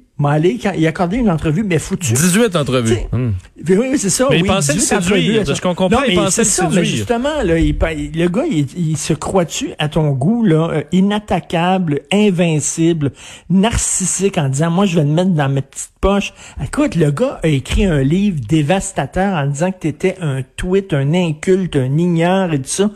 il 0.77 0.87
a 0.87 0.89
accordé 0.89 1.17
une 1.17 1.31
entrevue, 1.31 1.65
mais 1.65 1.79
foutu. 1.79 2.13
18 2.13 2.57
entrevues. 2.57 2.97
Hmm. 3.13 3.31
Oui, 3.69 3.99
c'est 3.99 4.11
ça. 4.11 4.27
Mais 4.31 4.39
il 4.39 4.45
pensait 4.45 4.75
le 4.75 4.81
séduire. 4.81 5.45
De 5.45 5.55
ce 5.55 5.61
qu'on 5.61 5.75
comprend, 5.75 6.03
il 6.03 6.15
pensait 6.15 6.43
le 6.43 6.47
ça, 6.47 6.63
séduire. 6.65 6.81
Mais 6.81 6.87
justement, 6.87 7.43
là, 7.43 7.59
il, 7.59 7.77
le 8.15 8.29
gars, 8.29 8.45
il, 8.47 8.97
se 8.97 9.13
croit-tu 9.13 9.71
à 9.79 9.89
ton 9.89 10.11
goût, 10.11 10.45
là, 10.45 10.71
euh, 10.71 10.83
inattaquable, 10.93 12.01
invincible, 12.13 13.13
narcissique, 13.51 14.39
en 14.39 14.49
disant, 14.49 14.71
moi, 14.71 14.87
je 14.87 14.97
vais 14.97 15.05
le 15.05 15.13
mettre 15.13 15.31
dans 15.31 15.49
ma 15.49 15.63
petite 15.63 15.93
poche. 16.01 16.33
Écoute, 16.63 16.95
le 16.95 17.11
gars 17.11 17.41
a 17.43 17.49
écrit 17.49 17.85
un 17.85 18.03
livre 18.03 18.41
dévastateur 18.47 19.35
en 19.35 19.47
disant 19.47 19.73
que 19.73 19.81
tu 19.81 19.89
étais 19.89 20.17
un 20.21 20.43
tweet, 20.43 20.93
un 20.93 21.15
inculte, 21.15 21.77
un 21.77 21.97
ignore 21.97 22.53
et 22.53 22.59
tout 22.59 22.69
ça. 22.69 22.91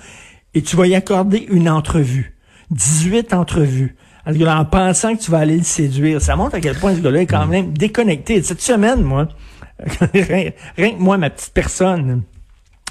Et 0.55 0.62
tu 0.62 0.76
vas 0.76 0.87
y 0.87 0.94
accorder 0.94 1.46
une 1.50 1.69
entrevue. 1.69 2.37
18 2.70 3.32
entrevues 3.32 3.96
en 4.26 4.64
pensant 4.64 5.14
que 5.17 5.23
tu 5.23 5.31
vas 5.31 5.38
aller 5.38 5.56
le 5.56 5.64
séduire. 5.64 6.20
Ça 6.20 6.37
montre 6.37 6.56
à 6.56 6.61
quel 6.61 6.76
point 6.76 6.94
ce 6.94 7.00
gars-là 7.00 7.23
est 7.23 7.26
quand 7.26 7.46
mm. 7.46 7.50
même 7.50 7.73
déconnecté. 7.73 8.43
Cette 8.43 8.61
semaine, 8.61 9.02
moi, 9.02 9.28
rien, 10.12 10.50
que 10.76 10.99
moi, 10.99 11.19
ma 11.19 11.31
petite 11.31 11.52
personne, 11.52 12.23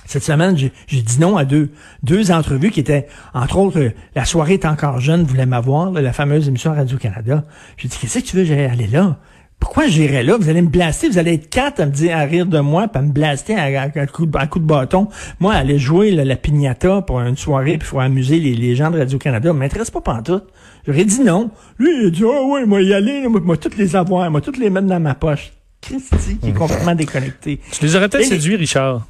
cette 0.06 0.24
semaine, 0.24 0.56
j'ai 0.56 1.02
dit 1.02 1.20
non 1.20 1.36
à 1.36 1.46
deux, 1.46 1.72
deux 2.04 2.32
entrevues 2.32 2.70
qui 2.70 2.80
étaient, 2.80 3.08
entre 3.34 3.58
autres, 3.58 3.92
La 4.16 4.26
soirée 4.26 4.54
est 4.54 4.66
encore 4.66 5.00
jeune, 5.00 5.24
voulait 5.24 5.48
m'avoir, 5.48 5.92
la 5.92 6.14
fameuse 6.14 6.48
émission 6.48 6.74
Radio-Canada. 6.74 7.44
J'ai 7.78 7.88
dit, 7.88 7.98
qu'est-ce 8.00 8.20
que 8.20 8.24
tu 8.24 8.38
veux, 8.38 8.46
j'allais 8.46 8.68
aller 8.68 8.88
là? 8.88 9.18
Pourquoi 9.60 9.88
j'irais 9.88 10.24
là? 10.24 10.38
Vous 10.38 10.50
allez 10.50 10.62
me 10.62 10.70
blaster, 10.70 11.10
vous 11.10 11.18
allez 11.18 11.34
être 11.34 11.50
quatre 11.50 11.80
à 11.80 11.86
me 11.86 11.92
dire, 11.92 12.16
à 12.16 12.22
rire 12.22 12.46
de 12.46 12.60
moi, 12.60 12.88
puis 12.88 13.00
à 13.00 13.02
me 13.02 13.12
blaster 13.12 13.56
à, 13.56 13.82
à, 13.82 13.90
coup, 14.08 14.26
de, 14.26 14.46
coup, 14.46 14.60
de, 14.60 14.66
bâton. 14.66 15.08
Moi, 15.40 15.54
aller 15.54 15.80
jouer 15.80 16.12
la 16.12 16.36
piñata 16.36 17.02
pour 17.02 17.20
une 17.20 17.38
soirée, 17.38 17.78
puis 17.78 17.88
faut 17.88 18.00
amuser 18.00 18.40
les, 18.40 18.54
les 18.54 18.76
gens 18.76 18.92
de 18.92 19.00
Radio-Canada, 19.00 19.54
m'intéresse 19.54 19.92
pas 19.92 20.02
pantoute. 20.02 20.46
J'aurais 20.86 21.06
dit 21.06 21.22
non. 21.22 21.50
Lui, 21.80 21.90
il 22.00 22.08
a 22.08 22.10
dit, 22.10 22.24
ah 22.24 22.40
oh, 22.42 22.54
ouais, 22.54 22.66
moi 22.66 22.82
y 22.82 22.94
aller, 22.94 23.28
moi, 23.28 23.42
moi 23.44 23.58
toutes 23.58 23.78
les 23.78 23.96
avoir, 23.96 24.30
moi 24.30 24.42
toutes 24.42 24.58
les 24.58 24.70
mettre 24.70 24.88
dans 24.88 25.00
ma 25.00 25.16
poche. 25.16 25.52
Christy, 25.82 26.38
qui 26.42 26.50
est 26.50 26.54
complètement 26.54 26.96
déconnecté. 26.96 27.60
Tu 27.72 27.86
les 27.86 27.96
aurais 27.96 28.10
peut-être 28.10 28.26
séduits, 28.26 28.56
Richard. 28.56 29.06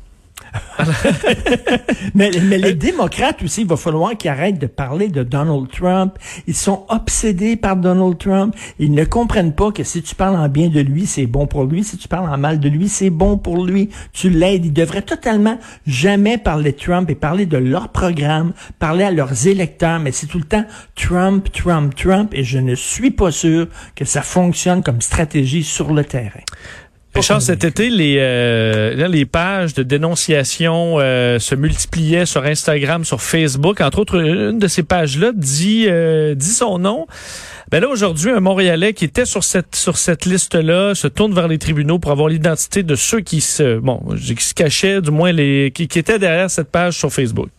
mais, 2.15 2.29
les 2.29 2.73
démocrates 2.73 3.41
aussi, 3.43 3.61
il 3.61 3.67
va 3.67 3.77
falloir 3.77 4.15
qu'ils 4.17 4.29
arrêtent 4.29 4.59
de 4.59 4.67
parler 4.67 5.07
de 5.07 5.23
Donald 5.23 5.69
Trump. 5.69 6.17
Ils 6.47 6.55
sont 6.55 6.85
obsédés 6.89 7.55
par 7.55 7.75
Donald 7.75 8.17
Trump. 8.17 8.55
Ils 8.79 8.91
ne 8.91 9.03
comprennent 9.03 9.53
pas 9.53 9.71
que 9.71 9.83
si 9.83 10.01
tu 10.01 10.15
parles 10.15 10.35
en 10.35 10.47
bien 10.49 10.69
de 10.69 10.79
lui, 10.79 11.05
c'est 11.05 11.25
bon 11.25 11.47
pour 11.47 11.65
lui. 11.65 11.83
Si 11.83 11.97
tu 11.97 12.07
parles 12.07 12.29
en 12.29 12.37
mal 12.37 12.59
de 12.59 12.69
lui, 12.69 12.89
c'est 12.89 13.09
bon 13.09 13.37
pour 13.37 13.65
lui. 13.65 13.89
Tu 14.13 14.29
l'aides. 14.29 14.65
Ils 14.65 14.73
devraient 14.73 15.01
totalement 15.01 15.57
jamais 15.87 16.37
parler 16.37 16.71
de 16.71 16.77
Trump 16.77 17.09
et 17.09 17.15
parler 17.15 17.45
de 17.45 17.57
leur 17.57 17.89
programme, 17.89 18.53
parler 18.79 19.03
à 19.03 19.11
leurs 19.11 19.47
électeurs. 19.47 19.99
Mais 19.99 20.11
c'est 20.11 20.27
tout 20.27 20.39
le 20.39 20.45
temps 20.45 20.65
Trump, 20.95 21.47
Trump, 21.51 21.95
Trump. 21.95 22.33
Et 22.33 22.43
je 22.43 22.59
ne 22.59 22.75
suis 22.75 23.11
pas 23.11 23.31
sûr 23.31 23.67
que 23.95 24.05
ça 24.05 24.21
fonctionne 24.21 24.83
comme 24.83 25.01
stratégie 25.01 25.63
sur 25.63 25.93
le 25.93 26.03
terrain. 26.03 26.41
Richard, 27.15 27.41
cet 27.41 27.63
été, 27.63 27.89
les, 27.89 28.17
euh, 28.19 29.07
les 29.07 29.25
pages 29.25 29.73
de 29.73 29.83
dénonciation 29.83 30.97
euh, 30.99 31.39
se 31.39 31.55
multipliaient 31.55 32.25
sur 32.25 32.43
Instagram, 32.43 33.05
sur 33.05 33.21
Facebook. 33.21 33.79
Entre 33.79 33.99
autres, 33.99 34.19
une 34.19 34.59
de 34.59 34.67
ces 34.67 34.83
pages-là 34.83 35.31
dit, 35.33 35.85
euh, 35.87 36.35
dit 36.35 36.49
son 36.49 36.77
nom. 36.77 37.07
Ben 37.71 37.81
là, 37.81 37.87
aujourd'hui, 37.87 38.31
un 38.31 38.41
Montréalais 38.41 38.93
qui 38.93 39.05
était 39.05 39.23
sur 39.23 39.45
cette 39.45 39.77
sur 39.77 39.97
cette 39.97 40.25
liste-là 40.25 40.93
se 40.93 41.07
tourne 41.07 41.33
vers 41.33 41.47
les 41.47 41.57
tribunaux 41.57 41.99
pour 41.99 42.11
avoir 42.11 42.27
l'identité 42.27 42.83
de 42.83 42.95
ceux 42.95 43.21
qui 43.21 43.39
se 43.39 43.79
bon, 43.79 44.01
qui 44.17 44.43
se 44.43 44.53
cachaient, 44.53 45.01
du 45.01 45.09
moins 45.09 45.31
les 45.31 45.71
qui, 45.73 45.87
qui 45.87 45.97
étaient 45.97 46.19
derrière 46.19 46.51
cette 46.51 46.69
page 46.69 46.97
sur 46.97 47.13
Facebook. 47.13 47.49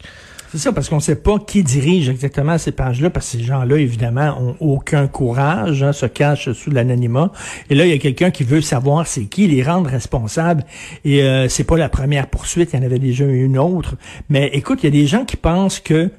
C'est 0.56 0.62
ça, 0.62 0.72
parce 0.72 0.88
qu'on 0.88 0.96
ne 0.96 1.00
sait 1.02 1.16
pas 1.16 1.38
qui 1.38 1.62
dirige 1.62 2.08
exactement 2.08 2.56
ces 2.56 2.72
pages-là, 2.72 3.10
parce 3.10 3.26
que 3.26 3.36
ces 3.36 3.44
gens-là, 3.44 3.76
évidemment, 3.76 4.40
ont 4.40 4.56
aucun 4.58 5.06
courage, 5.06 5.82
hein, 5.82 5.92
se 5.92 6.06
cachent 6.06 6.50
sous 6.52 6.70
l'anonymat. 6.70 7.30
Et 7.68 7.75
là, 7.75 7.84
il 7.84 7.90
y 7.90 7.94
a 7.94 7.98
quelqu'un 7.98 8.30
qui 8.30 8.42
veut 8.42 8.62
savoir 8.62 9.06
c'est 9.06 9.26
qui, 9.26 9.48
les 9.48 9.62
rendre 9.62 9.90
responsables. 9.90 10.64
Et 11.04 11.22
euh, 11.22 11.50
c'est 11.50 11.64
pas 11.64 11.76
la 11.76 11.90
première 11.90 12.28
poursuite, 12.28 12.70
il 12.72 12.76
y 12.76 12.82
en 12.82 12.86
avait 12.86 12.98
déjà 12.98 13.26
une 13.26 13.58
autre. 13.58 13.96
Mais 14.30 14.46
écoute, 14.54 14.78
il 14.82 14.86
y 14.86 14.88
a 14.88 14.98
des 14.98 15.06
gens 15.06 15.26
qui 15.26 15.36
pensent 15.36 15.78
que 15.78 16.10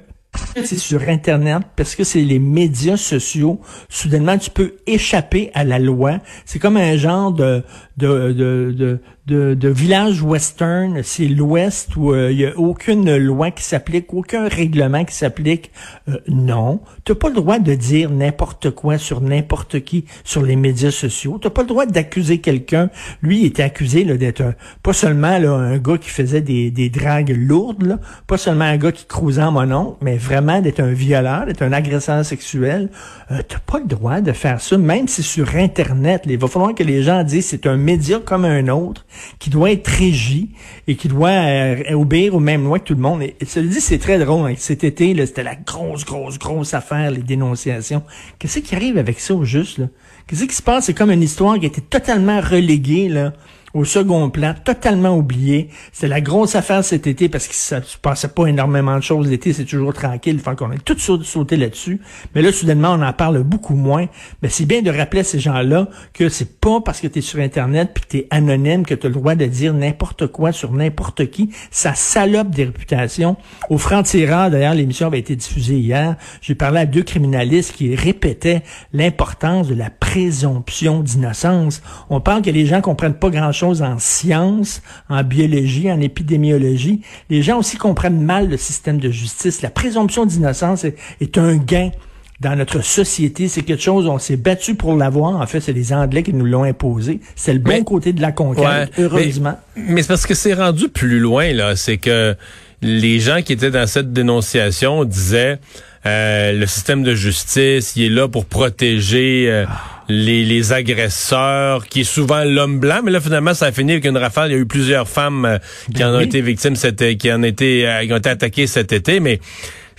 c'est 0.63 0.77
sur 0.77 1.01
Internet, 1.10 1.63
parce 1.75 1.96
que 1.96 2.03
c'est 2.03 2.22
les 2.22 2.38
médias 2.38 2.98
sociaux, 2.98 3.60
soudainement, 3.89 4.38
tu 4.38 4.51
peux 4.51 4.75
échapper 4.86 5.50
à 5.56 5.63
la 5.63 5.79
loi. 5.79 6.20
C'est 6.46 6.60
comme 6.60 6.77
un 6.77 6.96
genre 6.96 7.32
de, 7.32 7.63
de, 7.98 8.32
de, 8.32 9.00
de, 9.27 9.54
de, 9.54 9.70
village 9.70 10.22
western. 10.22 11.01
C'est 11.04 11.27
l'Ouest 11.27 11.96
où 11.96 12.13
euh, 12.13 12.32
il 12.32 12.38
n'y 12.38 12.46
a 12.46 12.58
aucune 12.58 13.16
loi 13.18 13.51
qui 13.51 13.63
s'applique, 13.63 14.13
aucun 14.13 14.48
règlement 14.48 15.04
qui 15.06 15.16
s'applique. 15.16 15.72
Euh, 16.10 16.18
non. 16.27 16.82
Tu 17.04 17.12
n'as 17.12 17.18
pas 17.18 17.30
le 17.30 17.36
droit 17.36 17.60
de 17.60 17.74
dire 17.74 18.10
n'importe 18.10 18.72
quoi 18.72 18.98
sur 18.98 19.22
n'importe 19.22 19.82
qui 19.82 20.06
sur 20.24 20.44
les 20.44 20.56
médias 20.56 20.92
sociaux. 20.92 21.38
Tu 21.42 21.48
n'as 21.48 21.51
pas 21.51 21.62
le 21.62 21.68
droit 21.68 21.86
d'accuser 21.86 22.39
quelqu'un. 22.39 22.89
Lui, 23.22 23.42
il 23.42 23.46
était 23.46 23.63
accusé 23.63 24.04
d'être 24.04 24.44
pas 24.84 24.94
seulement 24.94 25.27
un 25.27 25.77
gars 25.77 25.98
qui 25.98 26.10
faisait 26.10 26.42
des, 26.42 26.72
des 26.72 26.89
dragues 26.89 27.36
lourdes, 27.38 28.00
pas 28.25 28.38
seulement 28.38 28.66
un 28.66 28.77
gars 28.77 28.92
qui 28.92 29.06
cruisait 29.06 29.44
en 29.44 29.51
mon 29.51 29.68
mais 30.01 30.18
vraiment 30.18 30.62
d'être 30.62 30.80
un 30.80 30.94
violeur, 30.94 31.46
d'être 31.46 31.62
un 31.62 31.74
agresseur 31.74 32.24
sexuel. 32.24 32.89
Euh, 33.32 33.42
tu 33.48 33.56
n'as 33.56 33.62
pas 33.66 33.80
le 33.80 33.86
droit 33.86 34.22
de 34.22 34.32
faire 34.32 34.62
ça, 34.62 34.77
même 34.77 35.08
si 35.08 35.24
sur 35.24 35.56
Internet. 35.56 36.24
il 36.25 36.38
va 36.38 36.48
falloir 36.48 36.74
que 36.74 36.84
les 36.84 37.04
gens 37.04 37.24
disent 37.24 37.48
c'est 37.48 37.68
un 37.68 37.77
média 37.88 38.20
comme 38.20 38.44
un 38.44 38.67
autre 38.67 39.06
qui 39.39 39.50
doit 39.50 39.72
être 39.72 39.88
régi 39.88 40.50
et 40.88 40.96
qui 40.96 41.08
doit 41.08 41.29
euh, 41.29 41.94
obéir 41.94 42.36
aux 42.36 42.41
mêmes 42.41 42.65
lois 42.65 42.79
que 42.79 42.84
tout 42.84 42.96
le 42.96 43.01
monde. 43.01 43.22
Et, 43.22 43.36
ça 43.46 43.62
dit, 43.62 43.79
c'est 43.79 43.98
très 43.98 44.20
drôle. 44.20 44.51
Hein. 44.51 44.56
Cet 44.58 44.84
été, 44.84 45.15
c'était 45.25 45.44
la 45.44 45.56
grosse, 45.56 46.03
grosse, 46.03 46.38
grosse 46.38 46.74
affaire, 46.74 47.12
les 47.12 47.22
dénonciations. 47.22 48.03
Qu'est-ce 48.39 48.60
qui 48.60 48.75
arrive 48.75 48.98
avec 48.98 49.22
ça 49.22 49.34
au 49.34 49.46
juste? 49.46 49.79
Qu'est-ce 50.27 50.44
qui 50.44 50.56
se 50.56 50.62
passe? 50.62 50.86
C'est 50.86 50.94
comme 50.94 51.12
une 51.12 51.24
histoire 51.24 51.58
qui 51.58 51.65
a 51.65 51.70
été 51.70 51.79
totalement 51.79 52.41
reléguée 52.41 53.08
là, 53.08 53.32
au 53.77 53.86
second 53.86 54.31
plan, 54.31 54.55
totalement 54.63 55.15
oublié. 55.15 55.69
C'est 55.91 56.07
la 56.07 56.19
grosse 56.19 56.55
affaire 56.55 56.84
cet 56.84 57.05
été 57.05 57.29
parce 57.29 57.48
que 57.48 57.53
ça 57.53 57.84
se 57.84 57.96
passait 57.96 58.29
pas 58.29 58.48
énormément 58.48 58.98
de 58.98 59.03
choses. 59.03 59.29
L'été, 59.29 59.53
c'est 59.53 59.65
toujours 59.65 59.93
tranquille. 59.93 60.39
Fait 60.39 60.55
qu'on 60.55 60.72
a 60.72 60.77
tout 60.77 60.98
sauté 60.98 61.57
là-dessus. 61.57 62.01
Mais 62.34 62.41
là, 62.41 62.51
soudainement, 62.51 62.93
on 62.93 63.03
en 63.03 63.13
parle 63.13 63.43
beaucoup 63.43 63.75
moins. 63.75 64.07
Mais 64.41 64.50
c'est 64.50 64.65
bien 64.65 64.81
de 64.81 64.89
rappeler 64.89 65.19
à 65.19 65.24
ces 65.24 65.39
gens-là 65.39 65.89
que 66.13 66.27
c'est 66.27 66.60
pas 66.60 66.81
parce 66.81 67.00
que 67.00 67.07
tu 67.07 67.19
es 67.19 67.22
sur 67.22 67.39
Internet 67.39 67.91
puis 67.93 68.03
que 68.03 68.10
tu 68.10 68.17
es 68.17 68.27
anonyme 68.31 68.84
que 68.84 68.96
tu 68.96 69.05
as 69.05 69.10
le 69.10 69.15
droit 69.15 69.36
de 69.36 69.46
dire 69.46 69.75
n'importe 69.75 70.25
quoi 70.25 70.51
sur 70.51 70.74
n'importe 70.74 71.29
qui. 71.29 71.51
Ça 71.69 71.93
salope 71.93 72.50
des 72.50 72.65
réputations. 72.65 73.38
Au 73.69 73.77
franc-tireur, 73.77 74.50
d'ailleurs, 74.50 74.74
l'émission 74.74 75.05
avait 75.05 75.19
été 75.19 75.36
diffusée 75.36 75.77
hier. 75.77 76.15
J'ai 76.41 76.55
parlé 76.55 76.79
à 76.79 76.86
deux 76.88 77.03
criminalistes 77.03 77.75
qui 77.75 77.96
répétaient 77.96 78.63
l'importance 78.91 79.67
de 79.67 79.75
la 79.75 79.91
présomption 79.91 81.01
d'innocence. 81.01 81.84
On 82.10 82.22
parle 82.22 82.41
que 82.41 82.50
les 82.50 82.65
gens 82.65 82.81
comprennent 82.81 83.13
pas 83.13 83.29
grand-chose 83.29 83.66
en 83.75 84.00
sciences, 84.00 84.81
en 85.09 85.24
biologie, 85.24 85.91
en 85.91 86.00
épidémiologie. 86.00 87.01
Les 87.29 87.41
gens 87.41 87.59
aussi 87.59 87.77
comprennent 87.77 88.21
mal 88.21 88.50
le 88.50 88.57
système 88.57 89.00
de 89.00 89.09
justice. 89.09 89.62
La 89.62 89.69
présomption 89.69 90.25
d'innocence 90.25 90.86
est, 90.86 91.38
un 91.38 91.55
gain 91.57 91.91
dans 92.39 92.55
notre 92.55 92.81
société. 92.81 93.47
C'est 93.47 93.63
quelque 93.63 93.83
chose, 93.83 94.07
on 94.07 94.19
s'est 94.19 94.38
battu 94.38 94.75
pour 94.75 94.95
l'avoir. 94.95 95.39
En 95.41 95.47
fait, 95.47 95.59
c'est 95.59 95.74
les 95.74 95.93
Anglais 95.93 96.24
qui 96.24 96.33
nous 96.33 96.45
l'ont 96.45 96.63
imposé. 96.63 97.19
C'est 97.36 97.53
le 97.53 97.59
bon 97.59 97.83
côté 97.83 98.13
de 98.13 98.21
la 98.21 98.31
conquête, 98.31 98.91
heureusement. 98.97 99.59
Mais, 99.75 100.01
c'est 100.01 100.07
parce 100.07 100.25
que 100.25 100.33
c'est 100.33 100.53
rendu 100.53 100.89
plus 100.89 101.19
loin, 101.19 101.53
là. 101.53 101.75
C'est 101.75 101.97
que 101.97 102.36
les 102.81 103.19
gens 103.19 103.41
qui 103.41 103.53
étaient 103.53 103.71
dans 103.71 103.88
cette 103.88 104.13
dénonciation 104.13 105.03
disaient 105.03 105.59
euh, 106.05 106.53
le 106.53 106.65
système 106.67 107.03
de 107.03 107.15
justice, 107.15 107.93
il 107.95 108.03
est 108.03 108.09
là 108.09 108.27
pour 108.27 108.45
protéger 108.45 109.47
euh, 109.50 109.65
les, 110.10 110.46
les, 110.46 110.74
agresseurs, 110.74 111.88
qui 111.88 112.02
est 112.02 112.04
souvent 112.04 112.44
l'homme 112.44 112.80
blanc. 112.80 113.02
Mais 113.04 113.12
là, 113.12 113.20
finalement, 113.20 113.54
ça 113.54 113.68
a 113.68 113.72
fini 113.72 113.94
avec 113.94 114.06
une 114.06 114.18
rafale. 114.18 114.52
Il 114.52 114.54
y 114.54 114.58
a 114.58 114.60
eu 114.60 114.66
plusieurs 114.66 115.08
femmes 115.08 115.46
euh, 115.46 115.58
qui 115.88 116.00
ben 116.00 116.10
en 116.10 116.18
ont 116.18 116.22
été 116.22 116.42
victimes, 116.42 116.76
cette, 116.76 117.18
qui 117.18 117.32
en 117.32 117.44
été, 117.44 117.88
qui 118.06 118.14
ont 118.14 118.18
été 118.18 118.30
attaquées 118.30 118.68
cet 118.68 118.94
été. 118.94 119.20
Mais 119.20 119.40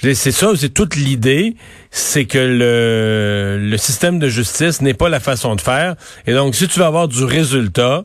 c'est 0.01 0.33
ça, 0.33 0.53
c'est 0.57 0.73
toute 0.73 0.95
l'idée, 0.95 1.57
c'est 1.91 2.25
que 2.25 2.39
le, 2.39 3.59
le 3.61 3.77
système 3.77 4.19
de 4.19 4.29
justice 4.29 4.81
n'est 4.81 4.95
pas 4.95 5.09
la 5.09 5.21
façon 5.21 5.57
de 5.57 5.61
faire. 5.61 5.97
Et 6.27 6.35
donc, 6.35 6.55
si 6.55 6.69
tu 6.69 6.79
veux 6.79 6.87
avoir 6.87 7.09
du 7.09 7.25
résultat, 7.25 8.05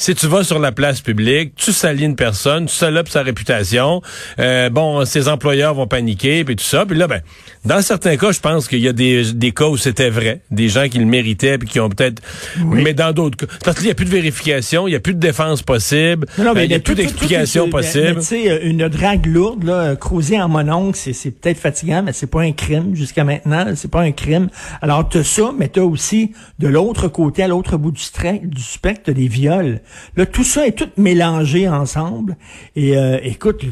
si 0.00 0.14
tu 0.14 0.26
vas 0.28 0.44
sur 0.44 0.58
la 0.58 0.72
place 0.72 1.02
publique, 1.02 1.52
tu 1.56 1.72
salis 1.72 2.06
une 2.06 2.16
personne, 2.16 2.64
tu 2.64 2.74
salopes 2.74 3.10
sa 3.10 3.22
réputation, 3.22 4.00
euh, 4.38 4.70
bon, 4.70 5.04
ses 5.04 5.28
employeurs 5.28 5.74
vont 5.74 5.86
paniquer, 5.86 6.42
puis 6.42 6.56
tout 6.56 6.64
ça. 6.64 6.86
Puis 6.86 6.96
là, 6.96 7.06
ben, 7.06 7.20
dans 7.66 7.82
certains 7.82 8.16
cas, 8.16 8.32
je 8.32 8.40
pense 8.40 8.66
qu'il 8.66 8.78
y 8.78 8.88
a 8.88 8.94
des, 8.94 9.34
des 9.34 9.52
cas 9.52 9.66
où 9.66 9.76
c'était 9.76 10.08
vrai, 10.08 10.40
des 10.50 10.70
gens 10.70 10.88
qui 10.88 10.98
le 10.98 11.04
méritaient, 11.04 11.58
puis 11.58 11.68
qui 11.68 11.80
ont 11.80 11.90
peut-être... 11.90 12.22
Mais 12.64 12.94
dans 12.94 13.12
d'autres 13.12 13.36
cas, 13.36 13.52
parce 13.62 13.76
qu'il 13.76 13.84
n'y 13.84 13.90
a 13.90 13.94
plus 13.94 14.06
de 14.06 14.10
vérification, 14.10 14.88
il 14.88 14.92
n'y 14.92 14.96
a 14.96 15.00
plus 15.00 15.12
de 15.12 15.20
défense 15.20 15.60
possible, 15.60 16.26
non, 16.38 16.54
mais 16.54 16.60
euh, 16.60 16.64
il 16.64 16.68
n'y 16.68 16.74
a, 16.76 16.80
plus 16.80 16.94
d'explication 16.94 17.68
possible. 17.68 18.20
Tu 18.20 18.22
sais, 18.22 18.60
une 18.64 18.88
drague 18.88 19.26
lourde, 19.26 19.64
là, 19.64 19.96
cruiser 19.96 20.40
en 20.40 20.48
mononcle, 20.48 20.98
c'est 20.98 21.30
peut-être 21.30 21.58
fatigant, 21.58 22.02
mais 22.02 22.14
c'est 22.14 22.26
pas 22.26 22.40
un 22.40 22.52
crime 22.52 22.96
jusqu'à 22.96 23.24
maintenant, 23.24 23.66
c'est 23.76 23.90
pas 23.90 24.00
un 24.00 24.12
crime. 24.12 24.48
Alors, 24.80 25.06
tu 25.06 25.18
as 25.18 25.24
ça, 25.24 25.52
mais 25.58 25.68
tu 25.68 25.80
as 25.80 25.84
aussi, 25.84 26.32
de 26.58 26.68
l'autre 26.68 27.08
côté, 27.08 27.42
à 27.42 27.48
l'autre 27.48 27.76
bout 27.76 27.90
du, 27.90 28.02
du 28.44 28.62
spectre, 28.62 29.12
des 29.12 29.28
viols. 29.28 29.82
Là, 30.16 30.26
tout 30.26 30.44
ça 30.44 30.66
est 30.66 30.72
tout 30.72 30.88
mélangé 30.96 31.68
ensemble. 31.68 32.36
Et 32.76 32.96
euh, 32.96 33.18
écoute, 33.22 33.64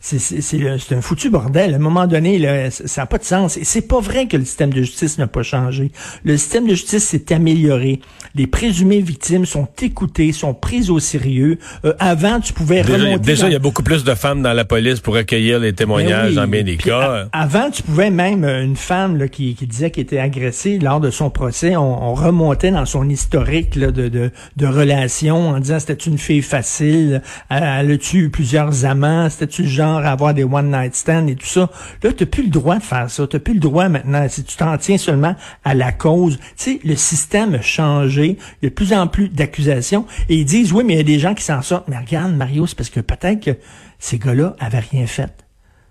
c'est 0.00 0.92
un 0.92 1.00
foutu 1.00 1.30
bordel. 1.30 1.74
À 1.74 1.76
un 1.76 1.80
moment 1.80 2.06
donné, 2.06 2.38
là, 2.38 2.70
ça 2.70 3.02
n'a 3.02 3.06
pas 3.06 3.18
de 3.18 3.24
sens. 3.24 3.56
Et 3.56 3.64
c'est 3.64 3.86
pas 3.86 4.00
vrai 4.00 4.26
que 4.26 4.36
le 4.36 4.44
système 4.44 4.72
de 4.72 4.82
justice 4.82 5.18
n'a 5.18 5.26
pas 5.26 5.42
changé. 5.42 5.90
Le 6.24 6.36
système 6.36 6.64
de 6.64 6.74
justice 6.74 7.04
s'est 7.04 7.32
amélioré. 7.32 8.00
Les 8.34 8.46
présumées 8.46 9.00
victimes 9.00 9.46
sont 9.46 9.68
écoutées, 9.80 10.32
sont 10.32 10.54
prises 10.54 10.90
au 10.90 10.98
sérieux. 10.98 11.58
Euh, 11.84 11.94
avant, 11.98 12.40
tu 12.40 12.52
pouvais 12.52 12.82
remonter... 12.82 13.18
Déjà, 13.18 13.48
il 13.48 13.52
y 13.52 13.56
a 13.56 13.60
beaucoup 13.60 13.82
plus 13.82 14.04
de 14.04 14.14
femmes 14.14 14.42
dans 14.42 14.52
la 14.52 14.64
police 14.64 15.00
pour 15.00 15.16
accueillir 15.16 15.58
les 15.58 15.72
témoignages 15.72 16.34
ben 16.34 16.42
dans 16.42 16.48
bien 16.48 16.62
des 16.62 16.76
cas. 16.76 17.28
avant, 17.32 17.70
tu 17.70 17.82
pouvais 17.82 18.10
même, 18.10 18.44
euh, 18.44 18.62
une 18.62 18.76
femme 18.76 19.16
là, 19.16 19.28
qui, 19.28 19.54
qui 19.54 19.66
disait 19.66 19.90
qu'elle 19.90 20.04
était 20.04 20.18
agressée 20.18 20.78
lors 20.78 21.00
de 21.00 21.10
son 21.10 21.30
procès, 21.30 21.76
on, 21.76 22.14
remontait 22.14 22.70
dans 22.70 22.86
son 22.86 23.08
historique 23.08 23.74
là, 23.74 23.90
de, 23.90 24.08
de, 24.08 24.30
de 24.56 24.66
relations 24.66 25.25
en 25.34 25.58
disant 25.60 25.78
c'était 25.80 25.94
une 25.94 26.18
fille 26.18 26.42
facile, 26.42 27.22
elle, 27.48 27.90
a 27.90 27.98
tué 27.98 28.28
plusieurs 28.28 28.84
amants, 28.84 29.28
c'était 29.30 29.62
le 29.62 29.68
genre 29.68 29.98
à 29.98 30.10
avoir 30.10 30.34
des 30.34 30.44
one 30.44 30.70
night 30.70 30.94
stands 30.94 31.26
et 31.26 31.36
tout 31.36 31.46
ça? 31.46 31.70
Là, 32.02 32.12
t'as 32.12 32.26
plus 32.26 32.44
le 32.44 32.50
droit 32.50 32.76
de 32.76 32.82
faire 32.82 33.10
ça, 33.10 33.26
t'as 33.26 33.38
plus 33.38 33.54
le 33.54 33.60
droit 33.60 33.88
maintenant 33.88 34.26
si 34.28 34.44
tu 34.44 34.56
t'en 34.56 34.76
tiens 34.78 34.98
seulement 34.98 35.34
à 35.64 35.74
la 35.74 35.92
cause. 35.92 36.38
Tu 36.38 36.52
sais, 36.56 36.80
le 36.84 36.96
système 36.96 37.54
a 37.54 37.60
changé, 37.60 38.38
il 38.62 38.64
y 38.64 38.66
a 38.66 38.70
de 38.70 38.74
plus 38.74 38.92
en 38.92 39.06
plus 39.06 39.28
d'accusations 39.28 40.06
et 40.28 40.36
ils 40.36 40.44
disent 40.44 40.72
oui, 40.72 40.84
mais 40.84 40.94
il 40.94 40.98
y 40.98 41.00
a 41.00 41.04
des 41.04 41.18
gens 41.18 41.34
qui 41.34 41.44
s'en 41.44 41.62
sortent. 41.62 41.88
Mais 41.88 41.98
regarde 41.98 42.34
Mario, 42.34 42.66
c'est 42.66 42.76
parce 42.76 42.90
que 42.90 43.00
peut-être 43.00 43.44
que 43.44 43.58
ces 43.98 44.18
gars-là 44.18 44.56
avaient 44.58 44.80
rien 44.80 45.06
fait. 45.06 45.32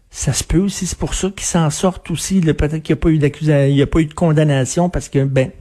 Ça 0.09 0.31
se 0.31 0.43
peut 0.43 0.59
aussi, 0.59 0.85
c'est 0.85 0.97
pour 0.97 1.13
ça 1.13 1.29
qu'ils 1.29 1.45
s'en 1.45 1.69
sortent 1.69 2.09
aussi. 2.09 2.39
Peut-être 2.39 2.81
qu'il 2.81 2.95
n'y 2.95 2.99
a 2.99 3.01
pas 3.01 3.09
eu 3.09 3.17
d'accusation, 3.17 3.67
il 3.67 3.75
n'y 3.75 3.81
a 3.81 3.87
pas 3.87 3.99
eu 3.99 4.05
de 4.05 4.13
condamnation 4.13 4.89
parce 4.89 5.09
que 5.09 5.23
ben 5.23 5.51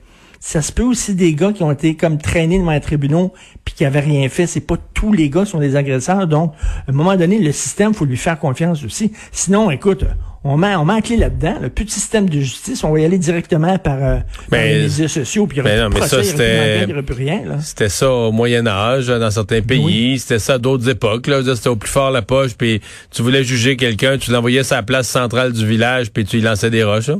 ça 0.46 0.60
se 0.60 0.72
peut 0.72 0.82
aussi 0.82 1.14
des 1.14 1.32
gars 1.32 1.52
qui 1.52 1.62
ont 1.62 1.72
été 1.72 1.96
comme 1.96 2.18
traînés 2.18 2.58
devant 2.58 2.72
les 2.72 2.80
tribunaux 2.80 3.32
puis 3.64 3.74
qui 3.74 3.86
avaient 3.86 4.00
rien 4.00 4.28
fait. 4.28 4.46
C'est 4.46 4.60
pas 4.60 4.76
tous 4.92 5.10
les 5.10 5.30
gars 5.30 5.44
qui 5.44 5.50
sont 5.52 5.58
des 5.58 5.74
agresseurs. 5.74 6.26
Donc, 6.26 6.52
à 6.86 6.90
un 6.90 6.92
moment 6.92 7.16
donné, 7.16 7.38
le 7.38 7.50
système, 7.50 7.94
faut 7.94 8.04
lui 8.04 8.18
faire 8.18 8.38
confiance 8.38 8.84
aussi. 8.84 9.10
Sinon, 9.32 9.70
écoute, 9.70 10.04
on 10.44 10.58
met, 10.58 10.76
on 10.76 10.84
met 10.84 11.00
clé 11.00 11.16
là-dedans. 11.16 11.54
Le 11.62 11.70
petit 11.70 11.94
système 11.94 12.28
de 12.28 12.40
justice, 12.40 12.84
on 12.84 12.92
va 12.92 13.00
y 13.00 13.06
aller 13.06 13.16
directement 13.16 13.78
par, 13.78 13.96
euh, 14.04 14.18
les 14.52 14.82
médias 14.82 15.08
sociaux, 15.08 15.46
puis 15.46 15.56
il 15.56 15.64
n'y 15.64 15.80
aura, 15.80 16.06
ça, 16.06 16.18
plus 16.18 17.14
rien. 17.14 17.40
C'était 17.62 17.88
ça 17.88 18.12
au 18.12 18.30
Moyen 18.30 18.66
Âge, 18.66 19.06
dans 19.06 19.30
certains 19.30 19.62
pays. 19.62 20.18
C'était 20.18 20.38
ça 20.38 20.54
à 20.54 20.58
d'autres 20.58 20.90
époques. 20.90 21.26
Là. 21.26 21.40
C'était 21.54 21.70
au 21.70 21.76
plus 21.76 21.90
fort 21.90 22.10
la 22.10 22.20
poche, 22.20 22.52
puis 22.52 22.82
tu 23.10 23.22
voulais 23.22 23.44
juger 23.44 23.78
quelqu'un, 23.78 24.18
tu 24.18 24.30
l'envoyais 24.30 24.70
à 24.70 24.76
la 24.76 24.82
place 24.82 25.08
centrale 25.08 25.54
du 25.54 25.66
village, 25.66 26.10
puis 26.12 26.26
tu 26.26 26.36
y 26.36 26.40
lançais 26.42 26.68
des 26.68 26.84
roches. 26.84 27.10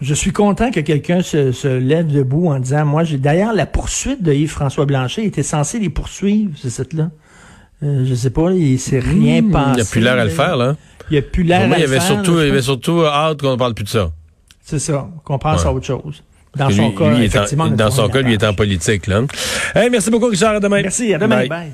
Je 0.00 0.14
suis 0.14 0.32
content 0.32 0.70
que 0.70 0.80
quelqu'un 0.80 1.22
se, 1.22 1.52
se, 1.52 1.68
lève 1.68 2.06
debout 2.06 2.48
en 2.48 2.58
disant, 2.58 2.84
moi, 2.84 3.04
j'ai 3.04 3.16
d'ailleurs 3.16 3.54
la 3.54 3.64
poursuite 3.64 4.22
de 4.22 4.32
Yves-François 4.32 4.84
Blanchet 4.84 5.24
était 5.24 5.42
censé 5.42 5.78
les 5.78 5.88
poursuivre, 5.88 6.52
c'est 6.56 6.70
cette 6.70 6.92
là. 6.92 7.10
Euh, 7.82 8.04
je 8.06 8.14
sais 8.14 8.30
pas, 8.30 8.50
il 8.52 8.78
s'est 8.78 8.98
rien 8.98 9.42
mmh, 9.42 9.50
passé. 9.50 9.72
Il 9.76 9.80
a 9.80 9.84
plus 9.84 10.00
l'air 10.00 10.18
à 10.18 10.24
le 10.24 10.30
faire, 10.30 10.56
là. 10.56 10.76
Il 11.10 11.16
a 11.16 11.22
plus 11.22 11.42
l'air 11.42 11.62
à 11.62 11.66
le 11.66 11.78
il 11.78 11.84
avait 11.84 11.98
faire. 11.98 12.02
Surtout, 12.02 12.40
il 12.40 12.50
avait 12.50 12.62
surtout 12.62 13.04
hâte 13.04 13.40
qu'on 13.40 13.52
ne 13.52 13.56
parle 13.56 13.74
plus 13.74 13.84
de 13.84 13.88
ça. 13.88 14.10
C'est 14.62 14.78
ça, 14.78 15.08
qu'on 15.24 15.38
passe 15.38 15.64
à 15.64 15.72
autre 15.72 15.86
chose. 15.86 16.22
Dans 16.56 16.70
son 16.70 16.90
cas, 16.92 17.12
effectivement. 17.18 17.68
dans 17.68 17.90
son 17.90 18.08
cas, 18.08 18.22
lui 18.22 18.32
est 18.32 18.44
en 18.44 18.54
politique, 18.54 19.06
là. 19.06 19.22
Hey, 19.74 19.90
merci 19.90 20.10
beaucoup, 20.10 20.26
Richard. 20.26 20.56
À 20.56 20.60
demain. 20.60 20.82
Merci, 20.82 21.12
à 21.12 21.18
demain. 21.18 21.46
Bye. 21.46 21.72